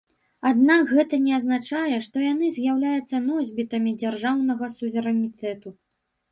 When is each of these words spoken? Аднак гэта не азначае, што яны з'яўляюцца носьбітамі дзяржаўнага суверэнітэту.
Аднак 0.51 0.87
гэта 0.93 1.19
не 1.25 1.33
азначае, 1.39 1.99
што 2.07 2.25
яны 2.25 2.49
з'яўляюцца 2.57 3.23
носьбітамі 3.29 3.95
дзяржаўнага 4.03 4.73
суверэнітэту. 4.81 5.79